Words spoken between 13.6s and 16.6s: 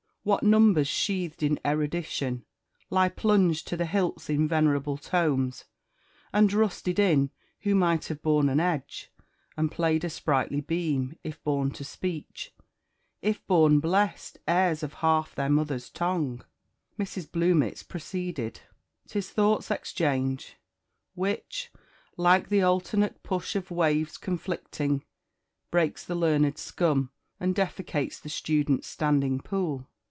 blest heirs of half their mother's tongue!"